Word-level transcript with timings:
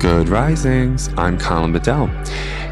Good 0.00 0.30
risings. 0.30 1.10
I'm 1.18 1.38
Colin 1.38 1.74
Bedell. 1.74 2.10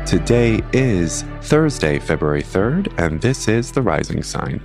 Today 0.06 0.62
is 0.72 1.24
Thursday, 1.42 1.98
February 1.98 2.42
3rd, 2.42 2.90
and 2.96 3.20
this 3.20 3.48
is 3.48 3.70
the 3.70 3.82
rising 3.82 4.22
sign. 4.22 4.62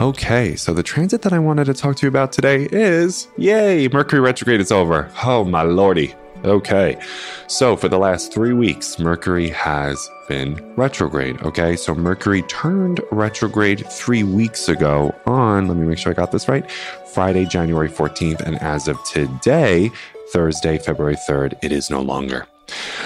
Okay, 0.00 0.56
so 0.56 0.74
the 0.74 0.82
transit 0.82 1.22
that 1.22 1.32
I 1.32 1.38
wanted 1.38 1.66
to 1.66 1.74
talk 1.74 1.94
to 1.98 2.06
you 2.06 2.08
about 2.08 2.32
today 2.32 2.66
is 2.72 3.28
yay, 3.36 3.86
Mercury 3.86 4.20
retrograde 4.20 4.60
is 4.60 4.72
over. 4.72 5.08
Oh, 5.24 5.44
my 5.44 5.62
lordy. 5.62 6.12
Okay, 6.44 7.00
so 7.46 7.76
for 7.76 7.88
the 7.88 7.98
last 7.98 8.34
three 8.34 8.52
weeks, 8.52 8.98
Mercury 8.98 9.50
has 9.50 10.10
been 10.28 10.56
retrograde. 10.74 11.40
Okay, 11.42 11.76
so 11.76 11.94
Mercury 11.94 12.42
turned 12.42 13.00
retrograde 13.12 13.86
three 13.90 14.24
weeks 14.24 14.68
ago 14.68 15.14
on, 15.24 15.68
let 15.68 15.76
me 15.76 15.86
make 15.86 15.98
sure 15.98 16.10
I 16.10 16.14
got 16.14 16.32
this 16.32 16.48
right, 16.48 16.68
Friday, 17.12 17.46
January 17.46 17.88
14th. 17.88 18.40
And 18.40 18.60
as 18.60 18.88
of 18.88 19.02
today, 19.04 19.92
Thursday, 20.34 20.78
February 20.78 21.14
3rd, 21.14 21.56
it 21.62 21.70
is 21.70 21.90
no 21.90 22.00
longer. 22.02 22.44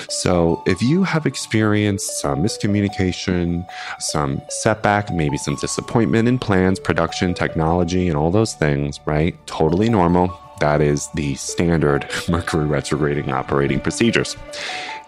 So, 0.09 0.63
if 0.67 0.81
you 0.81 1.03
have 1.03 1.27
experienced 1.27 2.23
some 2.23 2.43
miscommunication, 2.43 3.67
some 3.99 4.41
setback, 4.49 5.13
maybe 5.13 5.37
some 5.37 5.57
disappointment 5.57 6.27
in 6.27 6.39
plans, 6.39 6.81
production, 6.81 7.35
technology, 7.35 8.09
and 8.09 8.17
all 8.17 8.31
those 8.31 8.55
things, 8.55 8.99
right? 9.05 9.37
Totally 9.47 9.91
normal. 9.91 10.41
That 10.61 10.81
is 10.81 11.09
the 11.15 11.35
standard 11.35 12.09
Mercury 12.31 12.65
retrograding 12.65 13.31
operating 13.31 13.81
procedures. 13.81 14.35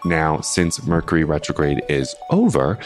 Now, 0.05 0.41
since 0.41 0.85
Mercury 0.85 1.23
retrograde 1.23 1.81
is 1.89 2.15
over, 2.29 2.77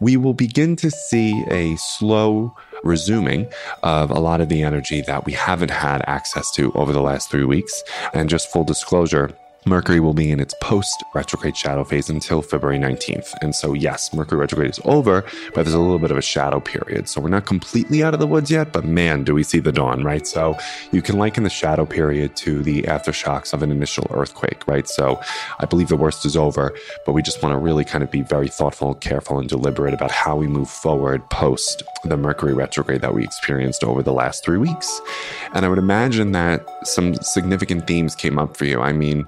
we 0.00 0.18
will 0.18 0.34
begin 0.34 0.76
to 0.76 0.90
see 0.90 1.42
a 1.48 1.76
slow 1.76 2.54
resuming 2.82 3.48
of 3.82 4.10
a 4.10 4.20
lot 4.20 4.40
of 4.40 4.48
the 4.48 4.62
energy 4.62 5.00
that 5.02 5.24
we 5.24 5.32
haven't 5.32 5.70
had 5.70 6.02
access 6.06 6.50
to 6.52 6.72
over 6.72 6.92
the 6.92 7.02
last 7.02 7.30
three 7.30 7.44
weeks. 7.44 7.82
And 8.12 8.28
just 8.28 8.50
full 8.50 8.64
disclosure, 8.64 9.30
Mercury 9.64 10.00
will 10.00 10.12
be 10.12 10.30
in 10.30 10.40
its 10.40 10.54
post 10.60 11.04
retrograde 11.14 11.56
shadow 11.56 11.84
phase 11.84 12.10
until 12.10 12.42
February 12.42 12.78
19th. 12.78 13.32
And 13.42 13.54
so, 13.54 13.74
yes, 13.74 14.12
Mercury 14.12 14.40
retrograde 14.40 14.70
is 14.70 14.80
over, 14.84 15.24
but 15.54 15.62
there's 15.62 15.74
a 15.74 15.78
little 15.78 16.00
bit 16.00 16.10
of 16.10 16.18
a 16.18 16.22
shadow 16.22 16.58
period. 16.58 17.08
So, 17.08 17.20
we're 17.20 17.28
not 17.28 17.46
completely 17.46 18.02
out 18.02 18.12
of 18.12 18.20
the 18.20 18.26
woods 18.26 18.50
yet, 18.50 18.72
but 18.72 18.84
man, 18.84 19.22
do 19.22 19.34
we 19.34 19.44
see 19.44 19.60
the 19.60 19.70
dawn, 19.70 20.02
right? 20.02 20.26
So, 20.26 20.58
you 20.90 21.00
can 21.00 21.16
liken 21.16 21.44
the 21.44 21.50
shadow 21.50 21.86
period 21.86 22.34
to 22.36 22.62
the 22.62 22.82
aftershocks 22.82 23.52
of 23.52 23.62
an 23.62 23.70
initial 23.70 24.06
earthquake, 24.10 24.66
right? 24.66 24.88
So, 24.88 25.20
I 25.60 25.66
believe 25.66 25.88
the 25.88 25.96
worst 25.96 26.26
is 26.26 26.36
over, 26.36 26.76
but 27.06 27.12
we 27.12 27.22
just 27.22 27.40
want 27.42 27.52
to 27.52 27.58
really 27.58 27.84
kind 27.84 28.02
of 28.02 28.10
be 28.10 28.22
very 28.22 28.48
thoughtful, 28.48 28.94
careful, 28.94 29.38
and 29.38 29.48
deliberate 29.48 29.94
about 29.94 30.10
how 30.10 30.34
we 30.34 30.48
move 30.48 30.68
forward 30.68 31.28
post 31.30 31.84
the 32.04 32.16
Mercury 32.16 32.52
retrograde 32.52 33.00
that 33.02 33.14
we 33.14 33.22
experienced 33.22 33.84
over 33.84 34.02
the 34.02 34.12
last 34.12 34.44
three 34.44 34.58
weeks. 34.58 35.00
And 35.54 35.64
I 35.64 35.68
would 35.68 35.78
imagine 35.78 36.32
that 36.32 36.66
some 36.86 37.14
significant 37.14 37.86
themes 37.86 38.16
came 38.16 38.38
up 38.38 38.56
for 38.56 38.64
you. 38.64 38.80
I 38.80 38.92
mean, 38.92 39.24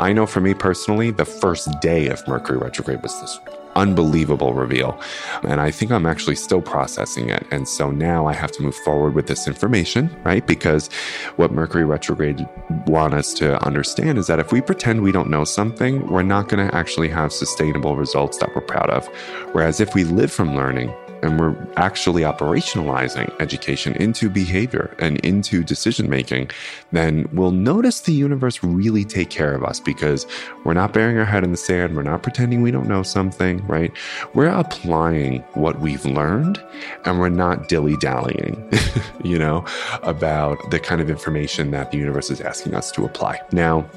I 0.00 0.12
know 0.12 0.26
for 0.26 0.40
me 0.40 0.54
personally, 0.54 1.10
the 1.10 1.24
first 1.24 1.68
day 1.80 2.08
of 2.08 2.26
Mercury 2.26 2.58
retrograde 2.58 3.02
was 3.02 3.20
this 3.20 3.38
unbelievable 3.76 4.52
reveal. 4.52 5.00
And 5.42 5.60
I 5.60 5.70
think 5.70 5.90
I'm 5.90 6.06
actually 6.06 6.36
still 6.36 6.60
processing 6.60 7.30
it. 7.30 7.46
And 7.50 7.68
so 7.68 7.90
now 7.90 8.26
I 8.26 8.32
have 8.32 8.52
to 8.52 8.62
move 8.62 8.74
forward 8.76 9.14
with 9.14 9.26
this 9.26 9.46
information, 9.46 10.14
right? 10.24 10.46
Because 10.46 10.88
what 11.36 11.52
Mercury 11.52 11.84
retrograde 11.84 12.46
want 12.86 13.14
us 13.14 13.32
to 13.34 13.62
understand 13.64 14.18
is 14.18 14.26
that 14.26 14.38
if 14.38 14.52
we 14.52 14.60
pretend 14.60 15.02
we 15.02 15.12
don't 15.12 15.30
know 15.30 15.44
something, 15.44 16.06
we're 16.08 16.22
not 16.22 16.48
going 16.48 16.66
to 16.68 16.74
actually 16.74 17.08
have 17.08 17.32
sustainable 17.32 17.96
results 17.96 18.38
that 18.38 18.54
we're 18.54 18.62
proud 18.62 18.90
of. 18.90 19.06
Whereas 19.52 19.80
if 19.80 19.94
we 19.94 20.04
live 20.04 20.32
from 20.32 20.54
learning, 20.54 20.92
and 21.22 21.38
we're 21.38 21.56
actually 21.76 22.22
operationalizing 22.22 23.32
education 23.40 23.94
into 23.94 24.28
behavior 24.28 24.94
and 24.98 25.18
into 25.20 25.62
decision 25.62 26.10
making, 26.10 26.50
then 26.90 27.28
we'll 27.32 27.52
notice 27.52 28.00
the 28.00 28.12
universe 28.12 28.62
really 28.62 29.04
take 29.04 29.30
care 29.30 29.54
of 29.54 29.62
us 29.62 29.78
because 29.78 30.26
we're 30.64 30.74
not 30.74 30.92
burying 30.92 31.18
our 31.18 31.24
head 31.24 31.44
in 31.44 31.52
the 31.52 31.56
sand. 31.56 31.96
We're 31.96 32.02
not 32.02 32.22
pretending 32.22 32.62
we 32.62 32.70
don't 32.70 32.88
know 32.88 33.02
something, 33.02 33.64
right? 33.66 33.92
We're 34.34 34.48
applying 34.48 35.40
what 35.54 35.80
we've 35.80 36.04
learned 36.04 36.62
and 37.04 37.20
we're 37.20 37.28
not 37.28 37.68
dilly 37.68 37.96
dallying, 37.96 38.68
you 39.24 39.38
know, 39.38 39.64
about 40.02 40.70
the 40.70 40.80
kind 40.80 41.00
of 41.00 41.08
information 41.08 41.70
that 41.70 41.92
the 41.92 41.98
universe 41.98 42.30
is 42.30 42.40
asking 42.40 42.74
us 42.74 42.90
to 42.92 43.04
apply. 43.04 43.40
Now, 43.52 43.88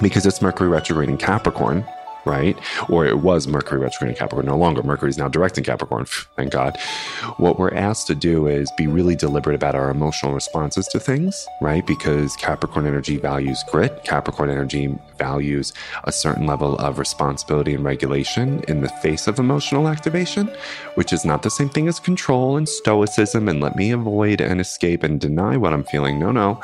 because 0.00 0.26
it's 0.26 0.42
Mercury 0.42 0.68
retrograde 0.68 1.08
in 1.08 1.16
Capricorn, 1.16 1.86
right? 2.26 2.58
Or 2.88 3.06
it 3.06 3.20
was 3.20 3.46
Mercury 3.46 3.80
retrograde 3.80 4.10
in 4.10 4.18
Capricorn, 4.18 4.46
no 4.46 4.56
longer. 4.56 4.82
Mercury 4.82 5.10
is 5.10 5.18
now 5.18 5.28
direct 5.28 5.56
in 5.56 5.64
Capricorn, 5.64 6.04
thank 6.36 6.52
God. 6.52 6.76
What 7.38 7.58
we're 7.58 7.74
asked 7.74 8.06
to 8.08 8.14
do 8.14 8.46
is 8.46 8.70
be 8.76 8.86
really 8.86 9.16
deliberate 9.16 9.54
about 9.54 9.74
our 9.74 9.90
emotional 9.90 10.34
responses 10.34 10.86
to 10.88 11.00
things, 11.00 11.46
right? 11.60 11.86
Because 11.86 12.36
Capricorn 12.36 12.86
energy 12.86 13.16
values 13.16 13.64
grit, 13.70 14.04
Capricorn 14.04 14.50
energy 14.50 14.94
values 15.18 15.72
a 16.04 16.12
certain 16.12 16.46
level 16.46 16.76
of 16.76 16.98
responsibility 16.98 17.74
and 17.74 17.84
regulation 17.84 18.62
in 18.68 18.80
the 18.80 18.88
face 18.88 19.26
of 19.26 19.38
emotional 19.38 19.88
activation, 19.88 20.50
which 20.94 21.12
is 21.12 21.24
not 21.24 21.42
the 21.42 21.50
same 21.50 21.68
thing 21.68 21.88
as 21.88 22.00
control 22.00 22.56
and 22.56 22.68
stoicism 22.68 23.48
and 23.48 23.60
let 23.60 23.76
me 23.76 23.90
avoid 23.92 24.40
and 24.40 24.60
escape 24.60 25.02
and 25.02 25.20
deny 25.20 25.56
what 25.56 25.72
I'm 25.72 25.84
feeling. 25.84 26.18
No, 26.18 26.32
no. 26.32 26.60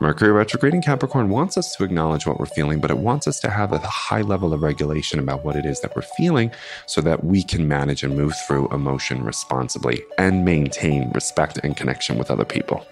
Mercury 0.00 0.32
retrograde 0.32 0.72
in 0.72 0.80
Capricorn 0.80 1.28
wants 1.28 1.58
us 1.58 1.76
to 1.76 1.84
acknowledge 1.84 2.26
what 2.26 2.40
we're 2.40 2.46
feeling, 2.46 2.80
but 2.80 2.90
it 2.90 2.96
wants 2.96 3.26
us 3.26 3.38
to 3.40 3.50
have 3.50 3.70
a 3.72 3.78
high 3.80 4.22
level 4.22 4.54
of 4.54 4.62
regulation 4.62 5.18
about 5.18 5.44
what 5.44 5.56
it 5.56 5.66
is 5.66 5.80
that 5.82 5.94
we're 5.94 6.00
feeling 6.00 6.50
so 6.86 7.02
that 7.02 7.22
we 7.22 7.42
can 7.42 7.68
manage 7.68 8.02
and 8.02 8.16
move 8.16 8.34
through 8.46 8.66
emotion 8.70 9.22
responsibly 9.22 10.02
and 10.16 10.42
maintain 10.42 11.10
respect 11.10 11.58
and 11.62 11.76
connection 11.76 12.16
with 12.16 12.30
other 12.30 12.46
people. 12.46 12.86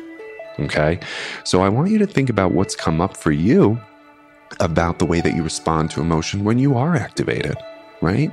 Okay. 0.59 1.01
So 1.45 1.63
I 1.63 1.71
want 1.71 1.91
you 1.91 1.97
to 1.97 2.07
think 2.07 2.29
about 2.29 2.53
what's 2.53 2.77
come 2.77 3.01
up 3.01 3.17
for 3.17 3.31
you 3.31 3.81
about 4.61 4.99
the 4.99 5.07
way 5.07 5.23
that 5.23 5.35
you 5.35 5.43
respond 5.43 5.91
to 5.93 6.03
emotion 6.03 6.45
when 6.45 6.59
you 6.59 6.77
are 6.77 6.95
activated 6.95 7.57
right? 8.01 8.31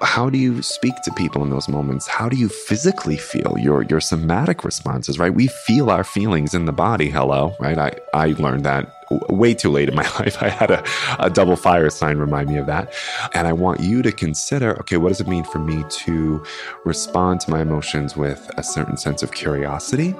How 0.00 0.30
do 0.30 0.38
you 0.38 0.62
speak 0.62 0.94
to 1.02 1.12
people 1.12 1.42
in 1.42 1.50
those 1.50 1.68
moments? 1.68 2.06
How 2.06 2.28
do 2.28 2.36
you 2.36 2.48
physically 2.48 3.16
feel 3.16 3.56
your 3.58 3.82
your 3.84 4.00
somatic 4.00 4.64
responses, 4.64 5.18
right? 5.18 5.34
We 5.34 5.48
feel 5.48 5.90
our 5.90 6.04
feelings 6.04 6.54
in 6.54 6.66
the 6.66 6.72
body. 6.72 7.10
Hello, 7.10 7.54
right? 7.60 7.78
I 7.78 7.92
I 8.14 8.26
learned 8.38 8.64
that 8.64 9.01
way 9.28 9.54
too 9.54 9.70
late 9.70 9.88
in 9.88 9.94
my 9.94 10.02
life. 10.18 10.42
I 10.42 10.48
had 10.48 10.70
a, 10.70 10.84
a 11.18 11.30
double 11.30 11.56
fire 11.56 11.90
sign 11.90 12.18
remind 12.18 12.48
me 12.48 12.56
of 12.58 12.66
that. 12.66 12.92
And 13.34 13.46
I 13.46 13.52
want 13.52 13.80
you 13.80 14.02
to 14.02 14.12
consider 14.12 14.78
okay, 14.80 14.96
what 14.96 15.08
does 15.08 15.20
it 15.20 15.28
mean 15.28 15.44
for 15.44 15.58
me 15.58 15.84
to 15.88 16.42
respond 16.84 17.40
to 17.42 17.50
my 17.50 17.60
emotions 17.60 18.16
with 18.16 18.50
a 18.56 18.62
certain 18.62 18.96
sense 18.96 19.22
of 19.22 19.32
curiosity, 19.32 20.14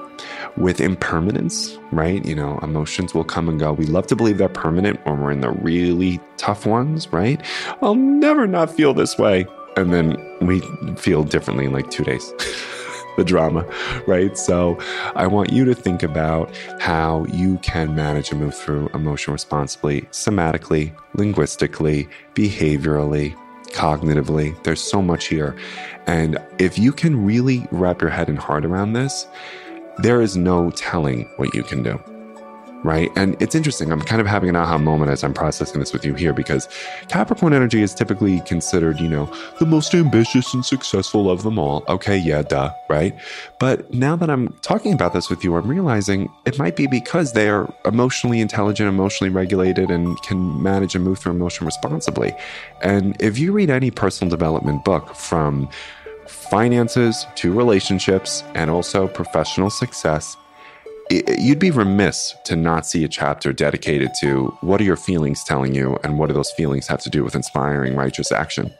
with 0.56 0.80
impermanence, 0.80 1.78
right? 1.90 2.24
You 2.24 2.34
know, 2.34 2.58
emotions 2.62 3.14
will 3.14 3.24
come 3.24 3.48
and 3.48 3.58
go. 3.58 3.72
We 3.72 3.86
love 3.86 4.06
to 4.08 4.16
believe 4.16 4.38
they're 4.38 4.48
permanent 4.48 5.04
when 5.04 5.20
we're 5.20 5.32
in 5.32 5.40
the 5.40 5.50
really 5.50 6.20
tough 6.36 6.66
ones, 6.66 7.12
right? 7.12 7.40
I'll 7.82 7.94
never 7.94 8.46
not 8.46 8.70
feel 8.70 8.94
this 8.94 9.18
way. 9.18 9.46
And 9.76 9.92
then 9.92 10.16
we 10.42 10.60
feel 10.96 11.24
differently 11.24 11.64
in 11.64 11.72
like 11.72 11.90
two 11.90 12.04
days. 12.04 12.32
the 13.16 13.24
drama, 13.24 13.66
right? 14.06 14.36
So 14.36 14.78
I 15.14 15.26
want 15.26 15.52
you 15.52 15.64
to 15.64 15.74
think 15.74 16.02
about 16.02 16.54
how 16.80 17.24
you 17.26 17.58
can 17.58 17.94
manage 17.94 18.30
and 18.30 18.40
move 18.40 18.54
through 18.54 18.88
emotion 18.94 19.32
responsibly, 19.32 20.02
somatically, 20.12 20.92
linguistically, 21.14 22.08
behaviorally, 22.34 23.36
cognitively. 23.68 24.60
There's 24.64 24.82
so 24.82 25.02
much 25.02 25.26
here. 25.26 25.56
And 26.06 26.38
if 26.58 26.78
you 26.78 26.92
can 26.92 27.24
really 27.24 27.66
wrap 27.70 28.00
your 28.00 28.10
head 28.10 28.28
and 28.28 28.38
heart 28.38 28.64
around 28.64 28.92
this, 28.92 29.26
there 29.98 30.20
is 30.20 30.36
no 30.36 30.70
telling 30.70 31.28
what 31.36 31.54
you 31.54 31.62
can 31.62 31.82
do 31.82 32.02
right? 32.84 33.10
And 33.16 33.40
it's 33.40 33.54
interesting. 33.54 33.92
I'm 33.92 34.00
kind 34.00 34.20
of 34.20 34.26
having 34.26 34.48
an 34.48 34.56
aha 34.56 34.78
moment 34.78 35.10
as 35.10 35.22
I'm 35.22 35.34
processing 35.34 35.80
this 35.80 35.92
with 35.92 36.04
you 36.04 36.14
here 36.14 36.32
because 36.32 36.68
Capricorn 37.08 37.52
energy 37.52 37.82
is 37.82 37.94
typically 37.94 38.40
considered, 38.40 39.00
you 39.00 39.08
know, 39.08 39.32
the 39.58 39.66
most 39.66 39.94
ambitious 39.94 40.52
and 40.52 40.64
successful 40.64 41.30
of 41.30 41.42
them 41.42 41.58
all. 41.58 41.84
Okay, 41.88 42.16
yeah, 42.16 42.42
duh, 42.42 42.72
right? 42.88 43.14
But 43.58 43.92
now 43.92 44.16
that 44.16 44.30
I'm 44.30 44.48
talking 44.62 44.92
about 44.92 45.12
this 45.12 45.30
with 45.30 45.44
you, 45.44 45.54
I'm 45.54 45.68
realizing 45.68 46.30
it 46.44 46.58
might 46.58 46.76
be 46.76 46.86
because 46.86 47.32
they 47.32 47.48
are 47.48 47.72
emotionally 47.84 48.40
intelligent, 48.40 48.88
emotionally 48.88 49.32
regulated, 49.32 49.90
and 49.90 50.20
can 50.22 50.62
manage 50.62 50.94
and 50.94 51.04
move 51.04 51.18
through 51.18 51.32
emotion 51.32 51.66
responsibly. 51.66 52.34
And 52.82 53.16
if 53.20 53.38
you 53.38 53.52
read 53.52 53.70
any 53.70 53.90
personal 53.90 54.30
development 54.30 54.84
book 54.84 55.14
from 55.14 55.68
finances 56.26 57.26
to 57.36 57.52
relationships 57.52 58.42
and 58.54 58.70
also 58.70 59.08
professional 59.08 59.70
success, 59.70 60.36
you'd 61.10 61.58
be 61.58 61.70
remiss 61.70 62.34
to 62.44 62.56
not 62.56 62.86
see 62.86 63.04
a 63.04 63.08
chapter 63.08 63.52
dedicated 63.52 64.10
to 64.20 64.46
what 64.60 64.80
are 64.80 64.84
your 64.84 64.96
feelings 64.96 65.44
telling 65.44 65.74
you 65.74 65.98
and 66.04 66.18
what 66.18 66.28
do 66.28 66.34
those 66.34 66.50
feelings 66.52 66.86
have 66.86 67.00
to 67.00 67.10
do 67.10 67.22
with 67.24 67.34
inspiring 67.34 67.94
righteous 67.94 68.32
action 68.32 68.72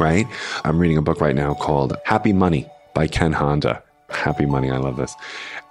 right? 0.00 0.26
I'm 0.64 0.78
reading 0.78 0.98
a 0.98 1.02
book 1.02 1.20
right 1.20 1.34
now 1.34 1.54
called 1.54 1.96
happy 2.04 2.32
money 2.32 2.68
by 2.94 3.06
ken 3.06 3.32
honda. 3.32 3.82
Happy 4.08 4.46
money 4.46 4.70
i 4.70 4.76
love 4.76 4.96
this. 4.96 5.14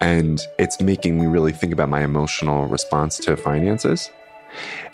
And 0.01 0.42
it's 0.59 0.81
making 0.81 1.19
me 1.19 1.25
really 1.25 1.53
think 1.53 1.71
about 1.71 1.89
my 1.89 2.03
emotional 2.03 2.65
response 2.68 3.18
to 3.19 3.38
finances 3.38 4.09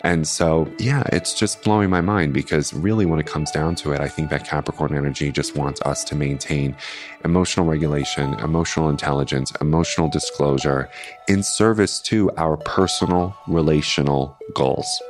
and 0.02 0.26
so, 0.26 0.70
yeah, 0.78 1.04
it's 1.12 1.34
just 1.34 1.62
blowing 1.62 1.90
my 1.90 2.00
mind 2.00 2.32
because 2.32 2.72
really, 2.74 3.06
when 3.06 3.20
it 3.20 3.26
comes 3.26 3.50
down 3.50 3.74
to 3.76 3.92
it, 3.92 4.00
I 4.00 4.08
think 4.08 4.30
that 4.30 4.46
Capricorn 4.46 4.96
energy 4.96 5.30
just 5.30 5.56
wants 5.56 5.80
us 5.82 6.04
to 6.04 6.14
maintain 6.14 6.76
emotional 7.24 7.66
regulation, 7.66 8.34
emotional 8.40 8.88
intelligence, 8.88 9.52
emotional 9.60 10.08
disclosure 10.08 10.88
in 11.28 11.42
service 11.42 12.00
to 12.00 12.30
our 12.36 12.56
personal 12.56 13.36
relational 13.46 14.36
goals. 14.54 15.00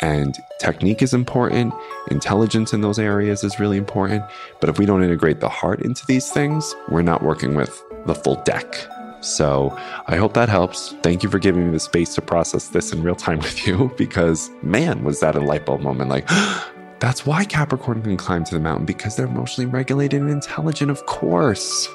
And 0.00 0.36
technique 0.58 1.00
is 1.00 1.14
important, 1.14 1.72
intelligence 2.10 2.72
in 2.72 2.80
those 2.80 2.98
areas 2.98 3.44
is 3.44 3.60
really 3.60 3.76
important. 3.76 4.24
But 4.60 4.68
if 4.68 4.78
we 4.78 4.84
don't 4.84 5.04
integrate 5.04 5.40
the 5.40 5.48
heart 5.48 5.80
into 5.82 6.04
these 6.06 6.30
things, 6.30 6.74
we're 6.88 7.02
not 7.02 7.22
working 7.22 7.54
with 7.54 7.82
the 8.06 8.14
full 8.14 8.42
deck. 8.42 8.74
So 9.22 9.76
I 10.06 10.16
hope 10.16 10.34
that 10.34 10.48
helps. 10.48 10.92
Thank 11.02 11.22
you 11.22 11.30
for 11.30 11.38
giving 11.38 11.66
me 11.66 11.72
the 11.72 11.80
space 11.80 12.14
to 12.16 12.22
process 12.22 12.68
this 12.68 12.92
in 12.92 13.02
real 13.02 13.14
time 13.14 13.38
with 13.46 13.66
you 13.66 13.92
because, 13.96 14.50
man, 14.62 15.04
was 15.04 15.20
that 15.20 15.36
a 15.36 15.40
light 15.40 15.64
bulb 15.64 15.80
moment 15.80 16.10
like, 16.10 16.28
that's 16.98 17.24
why 17.24 17.44
Capricorn 17.44 18.02
can 18.02 18.16
climb 18.16 18.44
to 18.44 18.54
the 18.54 18.60
mountain 18.60 18.86
because 18.86 19.16
they're 19.16 19.26
emotionally 19.26 19.70
regulated 19.70 20.20
and 20.20 20.30
intelligent, 20.30 20.90
of 20.90 21.04
course. 21.06 21.88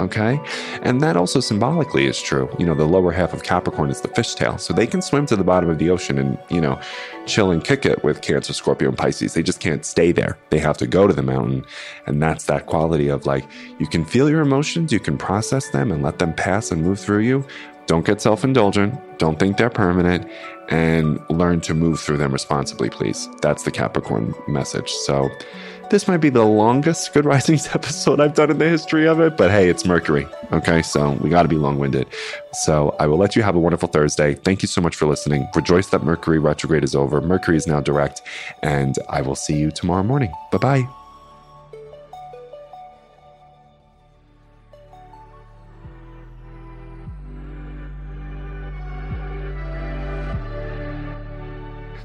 Okay. 0.00 0.40
And 0.82 1.00
that 1.00 1.16
also 1.16 1.40
symbolically 1.40 2.06
is 2.06 2.20
true. 2.20 2.48
You 2.58 2.66
know, 2.66 2.74
the 2.74 2.84
lower 2.84 3.12
half 3.12 3.32
of 3.32 3.42
Capricorn 3.42 3.90
is 3.90 4.00
the 4.00 4.08
fishtail. 4.08 4.58
So 4.58 4.74
they 4.74 4.86
can 4.86 5.00
swim 5.02 5.26
to 5.26 5.36
the 5.36 5.44
bottom 5.44 5.70
of 5.70 5.78
the 5.78 5.90
ocean 5.90 6.18
and, 6.18 6.38
you 6.48 6.60
know, 6.60 6.80
chill 7.26 7.50
and 7.50 7.62
kick 7.62 7.86
it 7.86 8.02
with 8.02 8.20
Cancer, 8.20 8.52
Scorpio, 8.52 8.88
and 8.88 8.98
Pisces. 8.98 9.34
They 9.34 9.42
just 9.42 9.60
can't 9.60 9.84
stay 9.84 10.12
there. 10.12 10.36
They 10.50 10.58
have 10.58 10.76
to 10.78 10.86
go 10.86 11.06
to 11.06 11.12
the 11.12 11.22
mountain. 11.22 11.64
And 12.06 12.22
that's 12.22 12.44
that 12.44 12.66
quality 12.66 13.08
of 13.08 13.26
like, 13.26 13.44
you 13.78 13.86
can 13.86 14.04
feel 14.04 14.28
your 14.28 14.40
emotions, 14.40 14.92
you 14.92 15.00
can 15.00 15.16
process 15.16 15.70
them 15.70 15.92
and 15.92 16.02
let 16.02 16.18
them 16.18 16.34
pass 16.34 16.70
and 16.70 16.82
move 16.82 16.98
through 16.98 17.20
you. 17.20 17.44
Don't 17.86 18.06
get 18.06 18.20
self 18.20 18.44
indulgent. 18.44 18.98
Don't 19.18 19.38
think 19.38 19.58
they're 19.58 19.70
permanent 19.70 20.30
and 20.70 21.20
learn 21.28 21.60
to 21.60 21.74
move 21.74 22.00
through 22.00 22.16
them 22.16 22.32
responsibly, 22.32 22.88
please. 22.88 23.28
That's 23.42 23.64
the 23.64 23.70
Capricorn 23.70 24.34
message. 24.48 24.90
So, 24.90 25.28
this 25.90 26.08
might 26.08 26.18
be 26.18 26.30
the 26.30 26.44
longest 26.44 27.12
Good 27.12 27.24
Risings 27.24 27.68
episode 27.74 28.20
I've 28.20 28.34
done 28.34 28.50
in 28.50 28.58
the 28.58 28.68
history 28.68 29.06
of 29.06 29.20
it, 29.20 29.36
but 29.36 29.50
hey, 29.50 29.68
it's 29.68 29.84
Mercury. 29.84 30.26
Okay, 30.52 30.82
so 30.82 31.12
we 31.12 31.30
got 31.30 31.42
to 31.42 31.48
be 31.48 31.56
long 31.56 31.78
winded. 31.78 32.06
So 32.52 32.94
I 32.98 33.06
will 33.06 33.18
let 33.18 33.36
you 33.36 33.42
have 33.42 33.56
a 33.56 33.60
wonderful 33.60 33.88
Thursday. 33.88 34.34
Thank 34.34 34.62
you 34.62 34.68
so 34.68 34.80
much 34.80 34.96
for 34.96 35.06
listening. 35.06 35.48
Rejoice 35.54 35.88
that 35.88 36.02
Mercury 36.02 36.38
retrograde 36.38 36.84
is 36.84 36.94
over. 36.94 37.20
Mercury 37.20 37.56
is 37.56 37.66
now 37.66 37.80
direct, 37.80 38.22
and 38.62 38.96
I 39.08 39.22
will 39.22 39.36
see 39.36 39.56
you 39.56 39.70
tomorrow 39.70 40.02
morning. 40.02 40.32
Bye 40.50 40.58
bye. 40.58 41.03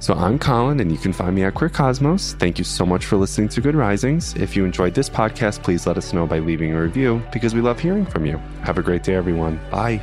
So 0.01 0.13
I'm 0.13 0.39
Colin, 0.39 0.79
and 0.79 0.93
you 0.93 0.97
can 0.97 1.11
find 1.11 1.35
me 1.35 1.43
at 1.43 1.55
Queer 1.55 1.69
Cosmos. 1.69 2.33
Thank 2.39 2.57
you 2.57 2.63
so 2.63 2.85
much 2.85 3.05
for 3.05 3.17
listening 3.17 3.49
to 3.49 3.59
Good 3.59 3.75
Risings. 3.75 4.33
If 4.35 4.55
you 4.55 4.63
enjoyed 4.63 4.93
this 4.93 5.09
podcast, 5.09 5.61
please 5.61 5.85
let 5.85 5.97
us 5.97 6.13
know 6.13 6.25
by 6.25 6.39
leaving 6.39 6.71
a 6.71 6.81
review 6.81 7.21
because 7.33 7.53
we 7.53 7.59
love 7.59 7.81
hearing 7.81 8.05
from 8.05 8.25
you. 8.25 8.37
Have 8.63 8.77
a 8.77 8.81
great 8.81 9.03
day, 9.03 9.15
everyone. 9.15 9.59
Bye. 9.69 10.01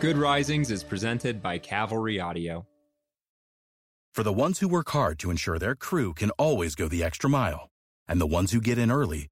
Good 0.00 0.18
Risings 0.18 0.70
is 0.70 0.84
presented 0.84 1.40
by 1.40 1.56
Cavalry 1.58 2.20
Audio. 2.20 2.66
For 4.12 4.22
the 4.22 4.32
ones 4.32 4.58
who 4.58 4.68
work 4.68 4.90
hard 4.90 5.18
to 5.20 5.30
ensure 5.30 5.58
their 5.58 5.74
crew 5.74 6.12
can 6.12 6.30
always 6.32 6.74
go 6.74 6.88
the 6.88 7.02
extra 7.02 7.30
mile, 7.30 7.70
and 8.06 8.20
the 8.20 8.26
ones 8.26 8.52
who 8.52 8.60
get 8.60 8.76
in 8.76 8.90
early 8.90 9.31